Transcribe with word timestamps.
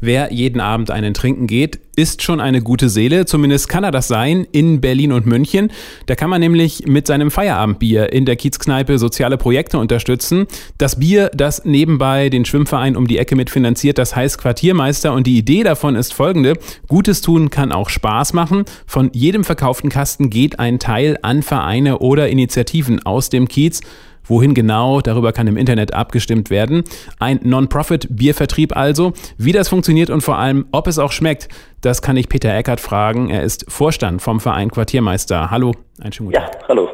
Wer 0.00 0.32
jeden 0.32 0.60
Abend 0.60 0.90
einen 0.90 1.12
trinken 1.12 1.46
geht, 1.46 1.78
ist 1.94 2.22
schon 2.22 2.40
eine 2.40 2.62
gute 2.62 2.88
Seele. 2.88 3.26
Zumindest 3.26 3.68
kann 3.68 3.84
er 3.84 3.90
das 3.90 4.08
sein 4.08 4.46
in 4.50 4.80
Berlin 4.80 5.12
und 5.12 5.26
München. 5.26 5.70
Da 6.06 6.14
kann 6.14 6.30
man 6.30 6.40
nämlich 6.40 6.86
mit 6.86 7.06
seinem 7.06 7.30
Feierabendbier 7.30 8.10
in 8.12 8.24
der 8.24 8.36
Kiezkneipe 8.36 8.98
soziale 8.98 9.36
Projekte 9.36 9.78
unterstützen. 9.78 10.46
Das 10.78 10.98
Bier, 10.98 11.30
das 11.34 11.66
nebenbei 11.66 12.30
den 12.30 12.46
Schwimmverein 12.46 12.96
um 12.96 13.06
die 13.06 13.18
Ecke 13.18 13.36
mitfinanziert, 13.36 13.98
das 13.98 14.16
heißt 14.16 14.38
Quartiermeister. 14.38 15.12
Und 15.12 15.26
die 15.26 15.36
Idee 15.36 15.62
davon 15.62 15.96
ist 15.96 16.14
folgende. 16.14 16.54
Gutes 16.88 17.20
tun 17.20 17.50
kann 17.50 17.70
auch 17.70 17.90
Spaß 17.90 18.32
machen. 18.32 18.64
Von 18.86 19.10
jedem 19.12 19.44
verkauften 19.44 19.90
Kasten 19.90 20.30
geht 20.30 20.58
ein 20.58 20.78
Teil 20.78 21.18
an 21.20 21.42
Vereine 21.42 21.98
oder 21.98 22.30
Initiativen 22.30 23.04
aus 23.04 23.28
dem 23.28 23.48
Kiez. 23.48 23.80
Wohin 24.24 24.54
genau, 24.54 25.00
darüber 25.00 25.32
kann 25.32 25.46
im 25.46 25.56
Internet 25.56 25.94
abgestimmt 25.94 26.50
werden. 26.50 26.84
Ein 27.18 27.40
Non-Profit-Biervertrieb 27.42 28.76
also. 28.76 29.12
Wie 29.38 29.52
das 29.52 29.68
funktioniert 29.68 30.10
und 30.10 30.20
vor 30.20 30.38
allem, 30.38 30.66
ob 30.72 30.86
es 30.86 30.98
auch 30.98 31.12
schmeckt, 31.12 31.48
das 31.80 32.02
kann 32.02 32.16
ich 32.16 32.28
Peter 32.28 32.54
Eckert 32.54 32.80
fragen. 32.80 33.30
Er 33.30 33.42
ist 33.42 33.66
Vorstand 33.68 34.22
vom 34.22 34.40
Verein 34.40 34.70
Quartiermeister. 34.70 35.50
Hallo, 35.50 35.72
ein 36.00 36.12
schönen 36.12 36.30
guten 36.30 36.42
Tag. 36.42 36.54
Ja, 36.60 36.68
hallo. 36.68 36.88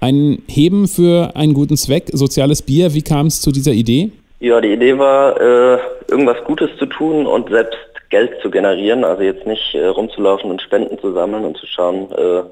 Ein 0.00 0.42
Heben 0.48 0.88
für 0.88 1.36
einen 1.36 1.52
guten 1.52 1.76
Zweck, 1.76 2.08
soziales 2.12 2.62
Bier. 2.62 2.94
Wie 2.94 3.02
kam 3.02 3.26
es 3.26 3.40
zu 3.40 3.52
dieser 3.52 3.72
Idee? 3.72 4.10
Ja, 4.40 4.58
die 4.60 4.72
Idee 4.72 4.98
war, 4.98 5.38
äh, 5.38 5.78
irgendwas 6.08 6.42
Gutes 6.44 6.70
zu 6.78 6.86
tun 6.86 7.26
und 7.26 7.50
selbst 7.50 7.78
Geld 8.08 8.40
zu 8.40 8.50
generieren. 8.50 9.04
Also 9.04 9.22
jetzt 9.22 9.46
nicht 9.46 9.74
äh, 9.74 9.86
rumzulaufen 9.86 10.50
und 10.50 10.62
Spenden 10.62 10.98
zu 10.98 11.12
sammeln 11.12 11.44
und 11.44 11.58
zu 11.58 11.66
schauen, 11.66 12.10
äh, 12.12 12.42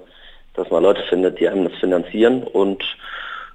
dass 0.54 0.70
man 0.70 0.82
Leute 0.82 1.02
findet, 1.08 1.40
die 1.40 1.48
einem 1.48 1.64
das 1.64 1.78
finanzieren. 1.78 2.42
Und 2.42 2.84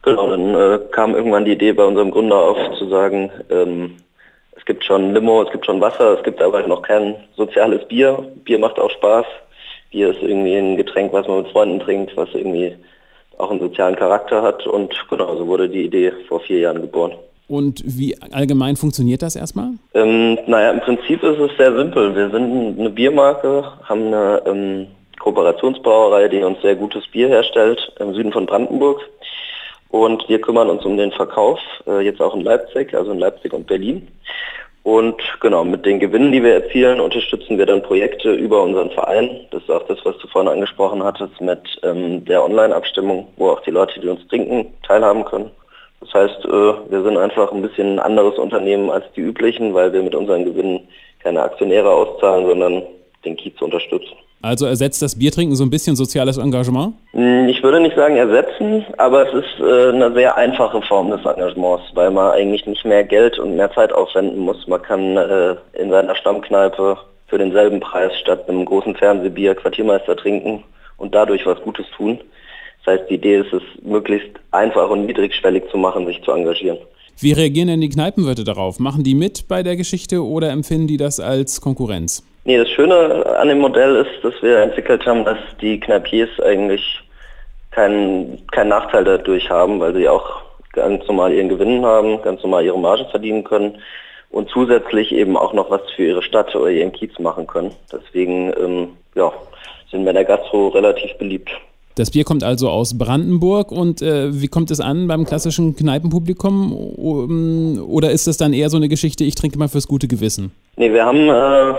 Genau, 0.03 0.29
dann 0.29 0.53
äh, 0.53 0.79
kam 0.91 1.15
irgendwann 1.15 1.45
die 1.45 1.53
Idee 1.53 1.71
bei 1.71 1.85
unserem 1.85 2.11
Gründer 2.11 2.35
auf 2.35 2.57
zu 2.77 2.89
sagen, 2.89 3.31
ähm, 3.49 3.95
es 4.55 4.65
gibt 4.65 4.83
schon 4.83 5.13
Limo, 5.13 5.41
es 5.41 5.51
gibt 5.51 5.65
schon 5.65 5.81
Wasser, 5.81 6.17
es 6.17 6.23
gibt 6.23 6.41
aber 6.41 6.65
noch 6.67 6.81
kein 6.81 7.15
soziales 7.35 7.85
Bier. 7.87 8.25
Bier 8.43 8.59
macht 8.59 8.79
auch 8.79 8.91
Spaß. 8.91 9.25
Bier 9.91 10.11
ist 10.11 10.21
irgendwie 10.21 10.55
ein 10.55 10.77
Getränk, 10.77 11.11
was 11.13 11.27
man 11.27 11.43
mit 11.43 11.51
Freunden 11.51 11.79
trinkt, 11.79 12.15
was 12.15 12.29
irgendwie 12.33 12.75
auch 13.37 13.51
einen 13.51 13.59
sozialen 13.59 13.95
Charakter 13.95 14.41
hat. 14.41 14.65
Und 14.67 14.93
genau, 15.09 15.35
so 15.35 15.47
wurde 15.47 15.69
die 15.69 15.85
Idee 15.85 16.11
vor 16.27 16.39
vier 16.41 16.59
Jahren 16.59 16.81
geboren. 16.81 17.13
Und 17.47 17.83
wie 17.85 18.15
allgemein 18.31 18.75
funktioniert 18.75 19.21
das 19.21 19.35
erstmal? 19.35 19.71
Ähm, 19.93 20.37
naja, 20.47 20.71
im 20.71 20.79
Prinzip 20.79 21.21
ist 21.23 21.39
es 21.39 21.51
sehr 21.57 21.75
simpel. 21.75 22.15
Wir 22.15 22.29
sind 22.29 22.79
eine 22.79 22.89
Biermarke, 22.89 23.63
haben 23.83 24.07
eine 24.07 24.41
ähm, 24.45 24.87
Kooperationsbrauerei, 25.19 26.29
die 26.29 26.43
uns 26.43 26.61
sehr 26.61 26.75
gutes 26.75 27.05
Bier 27.07 27.27
herstellt 27.27 27.91
im 27.99 28.13
Süden 28.13 28.31
von 28.31 28.45
Brandenburg. 28.45 29.01
Und 29.93 30.27
wir 30.27 30.41
kümmern 30.41 30.71
uns 30.71 30.83
um 30.85 30.97
den 30.97 31.11
Verkauf, 31.11 31.59
äh, 31.85 31.99
jetzt 31.99 32.19
auch 32.19 32.33
in 32.33 32.41
Leipzig, 32.41 32.95
also 32.95 33.11
in 33.11 33.19
Leipzig 33.19 33.53
und 33.53 33.67
Berlin. 33.67 34.07
Und 34.81 35.21
genau, 35.39 35.63
mit 35.63 35.85
den 35.85 35.99
Gewinnen, 35.99 36.31
die 36.31 36.41
wir 36.41 36.55
erzielen, 36.55 36.99
unterstützen 36.99 37.59
wir 37.59 37.67
dann 37.67 37.83
Projekte 37.83 38.33
über 38.33 38.63
unseren 38.63 38.89
Verein. 38.89 39.45
Das 39.51 39.61
ist 39.61 39.69
auch 39.69 39.85
das, 39.85 39.99
was 40.03 40.17
du 40.17 40.27
vorhin 40.29 40.51
angesprochen 40.51 41.03
hattest 41.03 41.39
mit 41.39 41.61
ähm, 41.83 42.25
der 42.25 42.43
Online-Abstimmung, 42.43 43.27
wo 43.37 43.51
auch 43.51 43.59
die 43.61 43.69
Leute, 43.69 43.99
die 43.99 44.07
uns 44.07 44.27
trinken, 44.29 44.73
teilhaben 44.81 45.25
können. 45.25 45.51
Das 46.01 46.11
heißt, 46.11 46.43
äh, 46.43 46.73
wir 46.89 47.03
sind 47.03 47.15
einfach 47.15 47.51
ein 47.51 47.61
bisschen 47.61 47.93
ein 47.93 47.99
anderes 47.99 48.39
Unternehmen 48.39 48.89
als 48.89 49.05
die 49.15 49.21
üblichen, 49.21 49.75
weil 49.75 49.93
wir 49.93 50.01
mit 50.01 50.15
unseren 50.15 50.43
Gewinnen 50.43 50.87
keine 51.19 51.43
Aktionäre 51.43 51.91
auszahlen, 51.91 52.47
sondern 52.47 52.81
den 53.23 53.37
Kiez 53.37 53.61
unterstützen. 53.61 54.15
Also 54.43 54.65
ersetzt 54.65 55.01
das 55.01 55.17
Biertrinken 55.17 55.55
so 55.55 55.63
ein 55.63 55.69
bisschen 55.69 55.95
soziales 55.95 56.37
Engagement? 56.37 56.95
Hm, 57.13 57.47
ich 57.47 57.63
würde 57.63 57.79
nicht 57.79 57.95
sagen 57.95 58.17
ersetzen, 58.17 58.85
aber 58.97 59.25
es 59.25 59.33
ist 59.33 59.59
äh, 59.61 59.89
eine 59.89 60.13
sehr 60.13 60.35
einfache 60.35 60.81
Form 60.81 61.11
des 61.11 61.23
Engagements, 61.23 61.85
weil 61.93 62.11
man 62.11 62.33
eigentlich 62.33 62.65
nicht 62.65 62.83
mehr 62.83 63.05
Geld 63.05 63.39
und 63.39 63.55
mehr 63.55 63.71
Zeit 63.71 63.93
aufwenden 63.93 64.39
muss. 64.39 64.67
Man 64.67 64.81
kann 64.81 65.15
äh, 65.15 65.55
in 65.81 65.89
seiner 65.89 66.13
Stammkneipe 66.17 66.97
für 67.27 67.37
denselben 67.37 67.79
Preis 67.79 68.11
statt 68.19 68.49
einem 68.49 68.65
großen 68.65 68.95
Fernsehbier 68.95 69.55
Quartiermeister 69.55 70.17
trinken 70.17 70.65
und 70.97 71.15
dadurch 71.15 71.45
was 71.45 71.61
Gutes 71.61 71.85
tun. 71.95 72.19
Das 72.83 72.95
heißt, 72.95 73.09
die 73.09 73.15
Idee 73.15 73.37
ist 73.37 73.53
es, 73.53 73.63
möglichst 73.81 74.31
einfach 74.51 74.89
und 74.89 75.05
niedrigschwellig 75.05 75.63
zu 75.71 75.77
machen, 75.77 76.05
sich 76.05 76.21
zu 76.21 76.31
engagieren. 76.31 76.79
Wie 77.17 77.31
reagieren 77.31 77.69
denn 77.69 77.79
die 77.79 77.87
Kneipenwirte 77.87 78.43
darauf? 78.43 78.77
Machen 78.79 79.05
die 79.05 79.15
mit 79.15 79.47
bei 79.47 79.63
der 79.63 79.77
Geschichte 79.77 80.21
oder 80.21 80.49
empfinden 80.49 80.87
die 80.87 80.97
das 80.97 81.21
als 81.21 81.61
Konkurrenz? 81.61 82.23
Nee, 82.45 82.57
das 82.57 82.69
Schöne 82.69 83.25
an 83.39 83.47
dem 83.47 83.59
Modell 83.59 83.95
ist, 83.95 84.23
dass 84.23 84.33
wir 84.41 84.59
entwickelt 84.59 85.05
haben, 85.05 85.23
dass 85.23 85.37
die 85.61 85.79
Kneipiers 85.79 86.29
eigentlich 86.41 87.01
keinen, 87.71 88.45
keinen 88.47 88.69
Nachteil 88.69 89.05
dadurch 89.05 89.49
haben, 89.49 89.79
weil 89.79 89.93
sie 89.95 90.09
auch 90.09 90.41
ganz 90.73 91.07
normal 91.07 91.31
ihren 91.33 91.49
Gewinn 91.49 91.85
haben, 91.85 92.21
ganz 92.21 92.43
normal 92.43 92.65
ihre 92.65 92.79
Marge 92.79 93.05
verdienen 93.11 93.43
können 93.43 93.77
und 94.29 94.49
zusätzlich 94.49 95.11
eben 95.11 95.37
auch 95.37 95.53
noch 95.53 95.69
was 95.69 95.81
für 95.95 96.05
ihre 96.05 96.23
Stadt 96.23 96.53
oder 96.55 96.69
ihren 96.69 96.91
Kiez 96.91 97.17
machen 97.19 97.47
können. 97.47 97.71
Deswegen 97.91 98.51
ähm, 98.59 98.89
ja, 99.15 99.31
sind 99.89 100.03
wir 100.03 100.09
in 100.09 100.15
der 100.15 100.25
Gastro 100.25 100.69
relativ 100.69 101.13
beliebt. 101.17 101.49
Das 101.95 102.09
Bier 102.09 102.23
kommt 102.23 102.43
also 102.43 102.69
aus 102.69 102.97
Brandenburg 102.97 103.71
und 103.71 104.01
äh, 104.01 104.41
wie 104.41 104.47
kommt 104.47 104.71
es 104.71 104.79
an 104.79 105.07
beim 105.07 105.25
klassischen 105.25 105.75
Kneipenpublikum? 105.75 106.73
Oder 106.73 108.09
ist 108.09 108.25
das 108.25 108.37
dann 108.37 108.51
eher 108.51 108.71
so 108.71 108.77
eine 108.77 108.89
Geschichte, 108.89 109.23
ich 109.23 109.35
trinke 109.35 109.59
mal 109.59 109.67
fürs 109.67 109.87
gute 109.87 110.07
Gewissen? 110.07 110.51
Nee, 110.75 110.91
wir 110.91 111.05
haben 111.05 111.29
äh, 111.29 111.75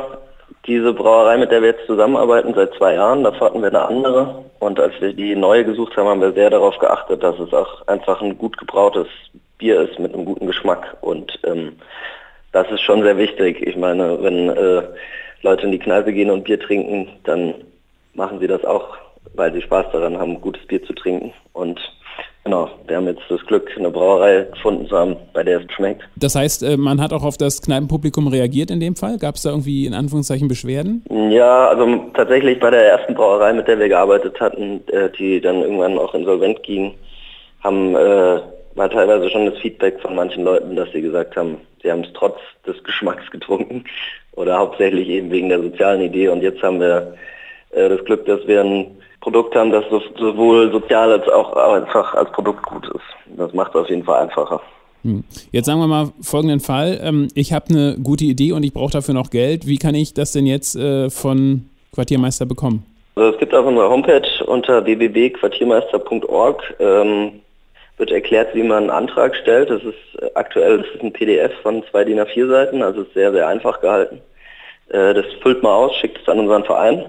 diese 0.67 0.93
Brauerei, 0.93 1.37
mit 1.37 1.51
der 1.51 1.63
wir 1.63 1.71
jetzt 1.71 1.87
zusammenarbeiten, 1.87 2.55
seit 2.55 2.75
zwei 2.75 2.95
Jahren, 2.95 3.25
davor 3.25 3.49
hatten 3.49 3.61
wir 3.61 3.69
eine 3.69 3.83
andere. 3.83 4.45
Und 4.61 4.81
als 4.81 4.95
wir 5.01 5.13
die 5.13 5.35
neue 5.35 5.65
gesucht 5.65 5.97
haben, 5.97 6.09
haben 6.09 6.21
wir 6.21 6.33
sehr 6.33 6.51
darauf 6.51 6.79
geachtet, 6.79 7.23
dass 7.23 7.39
es 7.39 7.53
auch 7.53 7.87
einfach 7.87 8.23
ein 8.23 8.39
gut 8.39 8.57
gebrautes 8.57 9.09
Bier 9.59 9.81
ist 9.83 9.99
mit 9.99 10.15
einem 10.15 10.25
guten 10.25 10.47
Geschmack. 10.47 10.97
Und 11.01 11.39
ähm, 11.45 11.77
das 12.53 12.71
ist 12.71 12.81
schon 12.81 13.03
sehr 13.03 13.19
wichtig. 13.19 13.67
Ich 13.67 13.77
meine, 13.77 14.23
wenn 14.23 14.49
äh, 14.49 14.83
Leute 15.43 15.67
in 15.67 15.73
die 15.73 15.79
Kneipe 15.79 16.13
gehen 16.13 16.31
und 16.31 16.45
Bier 16.45 16.59
trinken, 16.59 17.09
dann 17.25 17.55
machen 18.15 18.39
sie 18.41 18.47
das 18.47 18.65
auch, 18.65 18.97
weil 19.35 19.53
sie 19.53 19.63
Spaß 19.63 19.87
daran 19.93 20.19
haben, 20.19 20.41
gutes 20.41 20.67
Bier 20.67 20.83
zu 20.85 20.95
trinken. 20.95 21.33
Und 21.53 21.79
Genau, 22.45 22.69
wir 22.87 22.97
haben 22.97 23.07
jetzt 23.07 23.23
das 23.31 23.41
Glück, 23.47 23.71
eine 23.77 23.91
Brauerei 23.91 24.47
gefunden 24.53 24.87
zu 24.87 24.97
haben, 24.97 25.17
bei 25.33 25.43
der 25.43 25.61
es 25.61 25.73
schmeckt. 25.73 26.03
Das 26.17 26.35
heißt, 26.35 26.63
äh, 26.63 26.77
man 26.77 27.01
hat 27.01 27.15
auch 27.15 27.25
auf 27.25 27.39
das 27.39 27.63
Kneipenpublikum 27.63 28.29
reagiert 28.29 28.71
in 28.71 28.81
dem 28.81 28.97
Fall? 28.97 29.17
Gab 29.17 29.37
es 29.37 29.43
da 29.43 29.51
irgendwie 29.51 29.87
in 29.87 29.95
Anführungszeichen 29.95 30.47
Beschwerden? 30.47 31.03
Ja, 31.31 31.69
also 31.69 32.11
tatsächlich 32.13 32.61
bei 32.61 32.71
der 32.71 32.87
ersten 32.87 33.15
Brauerei, 33.15 33.55
mit 33.55 33.67
der 33.67 33.79
wir 33.79 33.89
gearbeitet 33.89 34.39
hatten, 34.41 34.83
äh, 34.89 35.09
die 35.19 35.41
dann 35.41 35.63
irgendwann 35.63 35.99
auch 35.99 36.15
insolvent 36.15 36.63
ging, 36.63 36.95
haben 37.63 37.97
äh, 37.97 38.41
war 38.75 38.91
teilweise 38.91 39.31
schon 39.31 39.47
das 39.47 39.59
Feedback 39.59 40.01
von 40.01 40.15
manchen 40.15 40.45
Leuten, 40.45 40.77
dass 40.77 40.91
sie 40.93 41.01
gesagt 41.01 41.37
haben, 41.37 41.59
sie 41.83 41.91
haben 41.91 42.03
es 42.03 42.13
trotz 42.13 42.39
des 42.67 42.83
Geschmacks 42.83 43.31
getrunken 43.31 43.85
oder 44.33 44.59
hauptsächlich 44.59 45.09
eben 45.09 45.31
wegen 45.31 45.49
der 45.49 45.63
sozialen 45.63 46.03
Idee. 46.03 46.29
Und 46.29 46.43
jetzt 46.43 46.63
haben 46.63 46.81
wir 46.81 47.15
äh, 47.71 47.89
das 47.89 48.05
Glück, 48.05 48.27
dass 48.27 48.47
wir 48.47 48.63
ein 48.63 48.99
Produkt 49.21 49.55
haben, 49.55 49.71
das 49.71 49.85
sowohl 50.19 50.71
sozial 50.71 51.13
als 51.13 51.29
auch 51.29 51.53
einfach 51.55 52.15
als 52.15 52.31
Produkt 52.33 52.63
gut 52.65 52.87
ist. 52.89 53.37
Das 53.37 53.53
macht 53.55 53.75
es 53.75 53.81
auf 53.81 53.89
jeden 53.89 54.05
Fall 54.05 54.23
einfacher. 54.23 54.61
Hm. 55.03 55.23
Jetzt 55.53 55.67
sagen 55.67 55.81
wir 55.81 55.87
mal 55.87 56.13
folgenden 56.23 56.61
Fall. 56.61 56.99
Ähm, 57.03 57.29
ich 57.35 57.53
habe 57.53 57.67
eine 57.71 57.97
gute 58.03 58.25
Idee 58.25 58.53
und 58.53 58.63
ich 58.63 58.73
brauche 58.73 58.93
dafür 58.93 59.15
noch 59.15 59.31
Geld. 59.31 59.67
Wie 59.67 59.77
kann 59.79 59.95
ich 59.95 60.15
das 60.15 60.33
denn 60.33 60.47
jetzt 60.47 60.77
äh, 60.77 61.11
von 61.11 61.69
Quartiermeister 61.95 62.47
bekommen? 62.47 62.85
Also 63.15 63.31
es 63.31 63.39
gibt 63.39 63.55
auf 63.55 63.67
unserer 63.67 63.91
Homepage 63.91 64.27
unter 64.47 64.85
www.quartiermeister.org 64.85 66.75
ähm, 66.81 67.33
wird 67.97 68.11
erklärt, 68.11 68.55
wie 68.55 68.63
man 68.63 68.85
einen 68.85 68.91
Antrag 68.91 69.37
stellt. 69.37 69.71
Das 69.71 69.83
ist 69.83 70.23
äh, 70.23 70.31
aktuell 70.35 70.79
das 70.79 70.87
ist 70.95 71.03
ein 71.03 71.13
PDF 71.13 71.53
von 71.63 71.85
zwei 71.91 72.05
DIN 72.05 72.19
A4 72.19 72.49
Seiten, 72.49 72.83
also 72.83 73.03
ist 73.03 73.15
sehr, 73.15 73.31
sehr 73.31 73.47
einfach 73.47 73.81
gehalten. 73.81 74.21
Äh, 74.89 75.15
das 75.15 75.27
füllt 75.43 75.63
man 75.63 75.73
aus, 75.73 75.95
schickt 75.97 76.21
es 76.21 76.29
an 76.29 76.41
unseren 76.41 76.65
Verein. 76.65 77.05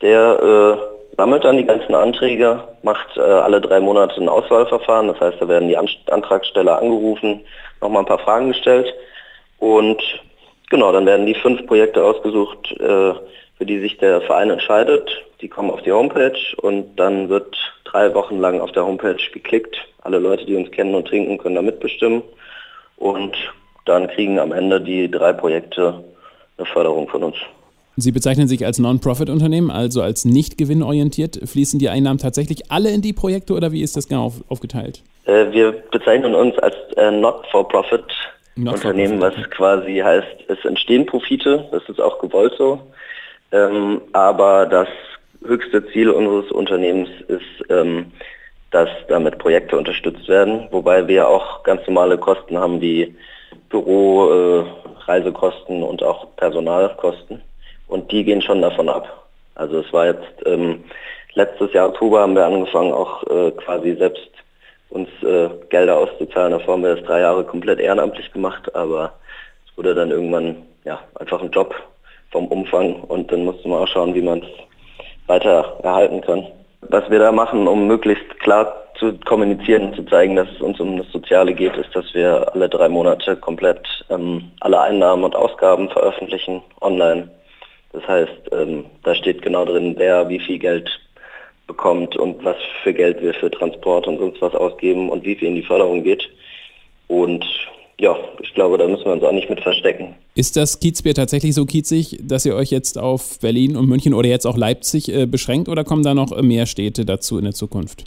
Der 0.00 0.40
äh, 0.42 0.97
sammelt 1.18 1.44
dann 1.44 1.56
die 1.56 1.66
ganzen 1.66 1.94
Anträge, 1.96 2.62
macht 2.82 3.16
äh, 3.16 3.20
alle 3.20 3.60
drei 3.60 3.80
Monate 3.80 4.20
ein 4.20 4.28
Auswahlverfahren. 4.28 5.08
Das 5.08 5.20
heißt, 5.20 5.36
da 5.40 5.48
werden 5.48 5.68
die 5.68 5.76
An 5.76 5.88
Antragsteller 6.06 6.78
angerufen, 6.78 7.40
nochmal 7.82 8.02
ein 8.02 8.06
paar 8.06 8.20
Fragen 8.20 8.48
gestellt 8.48 8.94
und 9.58 10.00
genau, 10.70 10.92
dann 10.92 11.06
werden 11.06 11.26
die 11.26 11.34
fünf 11.34 11.66
Projekte 11.66 12.04
ausgesucht, 12.04 12.70
äh, 12.80 13.14
für 13.58 13.66
die 13.66 13.80
sich 13.80 13.98
der 13.98 14.20
Verein 14.22 14.50
entscheidet. 14.50 15.10
Die 15.40 15.48
kommen 15.48 15.72
auf 15.72 15.82
die 15.82 15.92
Homepage 15.92 16.38
und 16.62 16.96
dann 16.96 17.28
wird 17.28 17.56
drei 17.84 18.14
Wochen 18.14 18.38
lang 18.38 18.60
auf 18.60 18.70
der 18.70 18.86
Homepage 18.86 19.18
geklickt. 19.32 19.76
Alle 20.02 20.18
Leute, 20.18 20.46
die 20.46 20.54
uns 20.54 20.70
kennen 20.70 20.94
und 20.94 21.08
trinken, 21.08 21.38
können 21.38 21.56
da 21.56 21.62
mitbestimmen 21.62 22.22
und 22.96 23.36
dann 23.86 24.06
kriegen 24.06 24.38
am 24.38 24.52
Ende 24.52 24.80
die 24.80 25.10
drei 25.10 25.32
Projekte 25.32 26.04
eine 26.56 26.66
Förderung 26.66 27.08
von 27.08 27.24
uns. 27.24 27.36
Sie 28.00 28.12
bezeichnen 28.12 28.46
sich 28.46 28.64
als 28.64 28.78
Non-Profit-Unternehmen, 28.78 29.72
also 29.72 30.02
als 30.02 30.24
nicht 30.24 30.56
gewinnorientiert. 30.56 31.40
Fließen 31.44 31.80
die 31.80 31.88
Einnahmen 31.88 32.20
tatsächlich 32.20 32.70
alle 32.70 32.90
in 32.90 33.02
die 33.02 33.12
Projekte 33.12 33.54
oder 33.54 33.72
wie 33.72 33.82
ist 33.82 33.96
das 33.96 34.06
genau 34.06 34.32
aufgeteilt? 34.48 35.02
Äh, 35.24 35.50
wir 35.50 35.72
bezeichnen 35.90 36.36
uns 36.36 36.56
als 36.60 36.76
äh, 36.96 37.10
Not-for-Profit-Unternehmen, 37.10 39.20
was 39.20 39.34
quasi 39.50 39.96
heißt, 39.96 40.28
es 40.46 40.64
entstehen 40.64 41.06
Profite, 41.06 41.66
das 41.72 41.82
ist 41.88 42.00
auch 42.00 42.20
gewollt 42.20 42.52
so. 42.56 42.78
Ähm, 43.50 44.00
aber 44.12 44.66
das 44.66 44.86
höchste 45.44 45.84
Ziel 45.88 46.10
unseres 46.10 46.52
Unternehmens 46.52 47.08
ist, 47.26 47.68
ähm, 47.68 48.12
dass 48.70 48.90
damit 49.08 49.38
Projekte 49.38 49.76
unterstützt 49.76 50.28
werden, 50.28 50.68
wobei 50.70 51.08
wir 51.08 51.26
auch 51.26 51.64
ganz 51.64 51.84
normale 51.88 52.16
Kosten 52.16 52.58
haben 52.58 52.80
wie 52.80 53.16
Büro, 53.70 54.30
äh, 54.30 54.64
Reisekosten 55.06 55.82
und 55.82 56.04
auch 56.04 56.28
Personalkosten. 56.36 57.42
Und 57.88 58.12
die 58.12 58.24
gehen 58.24 58.42
schon 58.42 58.62
davon 58.62 58.88
ab. 58.88 59.26
Also 59.54 59.80
es 59.80 59.92
war 59.92 60.06
jetzt 60.06 60.46
ähm, 60.46 60.84
letztes 61.34 61.72
Jahr 61.72 61.88
Oktober 61.88 62.20
haben 62.20 62.36
wir 62.36 62.46
angefangen, 62.46 62.92
auch 62.92 63.22
äh, 63.24 63.50
quasi 63.52 63.96
selbst 63.96 64.28
uns 64.90 65.08
äh, 65.22 65.48
Gelder 65.68 65.98
auszuzahlen. 65.98 66.52
Davor 66.52 66.74
haben 66.74 66.82
wir 66.82 66.96
das 66.96 67.04
drei 67.04 67.20
Jahre 67.20 67.44
komplett 67.44 67.80
ehrenamtlich 67.80 68.32
gemacht, 68.32 68.74
aber 68.74 69.12
es 69.66 69.76
wurde 69.76 69.94
dann 69.94 70.10
irgendwann 70.10 70.56
ja 70.84 71.00
einfach 71.18 71.42
ein 71.42 71.50
Job 71.50 71.74
vom 72.30 72.46
Umfang 72.48 73.02
und 73.02 73.30
dann 73.32 73.44
musste 73.44 73.68
man 73.68 73.82
auch 73.82 73.88
schauen, 73.88 74.14
wie 74.14 74.22
man 74.22 74.40
es 74.40 74.48
weiter 75.26 75.78
erhalten 75.82 76.20
kann. 76.20 76.46
Was 76.82 77.08
wir 77.10 77.18
da 77.18 77.32
machen, 77.32 77.66
um 77.66 77.86
möglichst 77.86 78.38
klar 78.40 78.84
zu 78.98 79.12
kommunizieren 79.26 79.88
und 79.88 79.96
zu 79.96 80.04
zeigen, 80.04 80.36
dass 80.36 80.48
es 80.50 80.60
uns 80.60 80.80
um 80.80 80.98
das 80.98 81.10
Soziale 81.12 81.54
geht, 81.54 81.76
ist, 81.76 81.94
dass 81.94 82.12
wir 82.14 82.52
alle 82.52 82.68
drei 82.68 82.88
Monate 82.88 83.36
komplett 83.36 83.86
ähm, 84.10 84.50
alle 84.60 84.80
Einnahmen 84.80 85.24
und 85.24 85.36
Ausgaben 85.36 85.88
veröffentlichen 85.90 86.62
online. 86.80 87.28
Das 87.98 88.08
heißt, 88.08 88.52
ähm, 88.52 88.84
da 89.02 89.14
steht 89.14 89.42
genau 89.42 89.64
drin, 89.64 89.94
wer 89.96 90.28
wie 90.28 90.38
viel 90.38 90.58
Geld 90.58 90.88
bekommt 91.66 92.16
und 92.16 92.44
was 92.44 92.56
für 92.82 92.94
Geld 92.94 93.20
wir 93.20 93.34
für 93.34 93.50
Transport 93.50 94.06
und 94.06 94.18
sonst 94.18 94.40
was 94.40 94.54
ausgeben 94.54 95.10
und 95.10 95.24
wie 95.24 95.34
viel 95.34 95.48
in 95.48 95.56
die 95.56 95.62
Förderung 95.62 96.04
geht. 96.04 96.28
Und 97.08 97.44
ja, 97.98 98.16
ich 98.40 98.54
glaube, 98.54 98.78
da 98.78 98.86
müssen 98.86 99.04
wir 99.04 99.12
uns 99.12 99.24
auch 99.24 99.32
nicht 99.32 99.50
mit 99.50 99.60
verstecken. 99.60 100.14
Ist 100.36 100.56
das 100.56 100.78
Kiezbier 100.78 101.14
tatsächlich 101.14 101.54
so 101.54 101.66
kiezig, 101.66 102.18
dass 102.22 102.46
ihr 102.46 102.54
euch 102.54 102.70
jetzt 102.70 102.98
auf 102.98 103.40
Berlin 103.40 103.76
und 103.76 103.88
München 103.88 104.14
oder 104.14 104.28
jetzt 104.28 104.46
auch 104.46 104.56
Leipzig 104.56 105.12
äh, 105.12 105.26
beschränkt 105.26 105.68
oder 105.68 105.82
kommen 105.82 106.04
da 106.04 106.14
noch 106.14 106.30
mehr 106.40 106.66
Städte 106.66 107.04
dazu 107.04 107.38
in 107.38 107.44
der 107.44 107.54
Zukunft? 107.54 108.04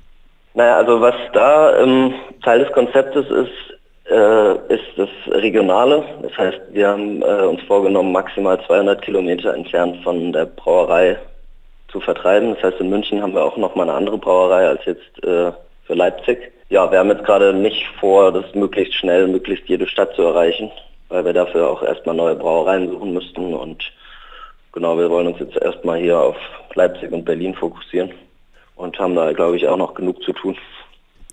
Naja, 0.53 0.77
also 0.77 1.01
was 1.01 1.15
da 1.33 1.81
ähm, 1.83 2.13
Teil 2.43 2.59
des 2.59 2.71
Konzeptes 2.71 3.25
ist, 3.29 3.70
ist 4.13 4.97
das 4.97 5.09
Regionale. 5.27 6.03
Das 6.21 6.37
heißt, 6.37 6.59
wir 6.71 6.87
haben 6.87 7.21
äh, 7.21 7.45
uns 7.45 7.61
vorgenommen, 7.63 8.11
maximal 8.11 8.59
200 8.65 9.01
Kilometer 9.01 9.53
entfernt 9.53 10.03
von 10.03 10.33
der 10.33 10.45
Brauerei 10.45 11.17
zu 11.87 11.99
vertreiben. 11.99 12.55
Das 12.55 12.63
heißt, 12.63 12.81
in 12.81 12.89
München 12.89 13.21
haben 13.21 13.33
wir 13.33 13.43
auch 13.43 13.57
nochmal 13.57 13.89
eine 13.89 13.97
andere 13.97 14.17
Brauerei 14.17 14.67
als 14.67 14.83
jetzt 14.85 15.23
äh, 15.23 15.51
für 15.85 15.93
Leipzig. 15.93 16.51
Ja, 16.69 16.89
wir 16.91 16.99
haben 16.99 17.09
jetzt 17.09 17.25
gerade 17.25 17.53
nicht 17.53 17.85
vor, 17.99 18.31
das 18.31 18.45
möglichst 18.55 18.95
schnell, 18.95 19.27
möglichst 19.27 19.67
jede 19.67 19.87
Stadt 19.87 20.15
zu 20.15 20.21
erreichen, 20.21 20.71
weil 21.09 21.25
wir 21.25 21.33
dafür 21.33 21.69
auch 21.69 21.83
erstmal 21.83 22.15
neue 22.15 22.35
Brauereien 22.35 22.89
suchen 22.89 23.13
müssten 23.13 23.53
und 23.53 23.83
genau, 24.71 24.97
wir 24.97 25.09
wollen 25.09 25.27
uns 25.27 25.39
jetzt 25.39 25.61
erstmal 25.61 25.99
hier 25.99 26.17
auf 26.17 26.37
Leipzig 26.75 27.11
und 27.11 27.25
Berlin 27.25 27.53
fokussieren 27.55 28.11
und 28.77 28.97
haben 28.99 29.15
da, 29.15 29.33
glaube 29.33 29.57
ich, 29.57 29.67
auch 29.67 29.77
noch 29.77 29.93
genug 29.93 30.23
zu 30.23 30.31
tun. 30.31 30.57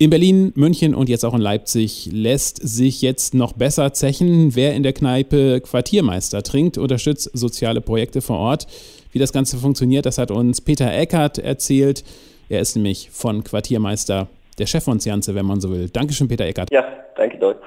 In 0.01 0.09
Berlin, 0.09 0.53
München 0.55 0.95
und 0.95 1.09
jetzt 1.09 1.25
auch 1.25 1.33
in 1.33 1.41
Leipzig 1.41 2.07
lässt 2.13 2.65
sich 2.65 3.01
jetzt 3.01 3.33
noch 3.33 3.51
besser 3.51 3.91
zechen, 3.91 4.55
wer 4.55 4.73
in 4.73 4.81
der 4.81 4.93
Kneipe 4.93 5.59
Quartiermeister 5.59 6.41
trinkt, 6.41 6.77
unterstützt 6.77 7.29
soziale 7.33 7.81
Projekte 7.81 8.21
vor 8.21 8.37
Ort. 8.37 8.65
Wie 9.11 9.19
das 9.19 9.33
Ganze 9.33 9.57
funktioniert, 9.57 10.05
das 10.05 10.17
hat 10.17 10.31
uns 10.31 10.61
Peter 10.61 10.89
Eckert 10.89 11.37
erzählt. 11.37 12.05
Er 12.47 12.61
ist 12.61 12.77
nämlich 12.77 13.09
von 13.11 13.43
Quartiermeister 13.43 14.29
der 14.57 14.67
Chef 14.67 14.85
von 14.85 15.01
Zianze, 15.01 15.35
wenn 15.35 15.45
man 15.45 15.59
so 15.59 15.69
will. 15.69 15.89
Dankeschön, 15.89 16.29
Peter 16.29 16.45
Eckert. 16.45 16.71
Ja, 16.71 16.85
danke, 17.17 17.37
Doc. 17.37 17.57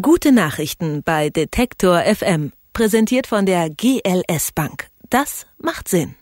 Gute 0.00 0.32
Nachrichten 0.32 1.02
bei 1.04 1.28
Detektor 1.28 2.00
FM. 2.00 2.52
Präsentiert 2.72 3.26
von 3.26 3.44
der 3.44 3.68
GLS 3.68 4.52
Bank. 4.54 4.86
Das 5.10 5.46
macht 5.58 5.88
Sinn. 5.88 6.14